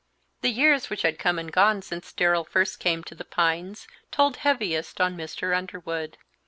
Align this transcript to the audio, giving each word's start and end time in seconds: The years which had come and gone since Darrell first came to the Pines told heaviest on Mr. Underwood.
The 0.41 0.49
years 0.49 0.89
which 0.89 1.03
had 1.03 1.19
come 1.19 1.37
and 1.37 1.51
gone 1.53 1.83
since 1.83 2.11
Darrell 2.11 2.43
first 2.43 2.79
came 2.79 3.03
to 3.03 3.13
the 3.13 3.23
Pines 3.23 3.87
told 4.09 4.37
heaviest 4.37 4.99
on 4.99 5.15
Mr. 5.15 5.55
Underwood. 5.55 6.17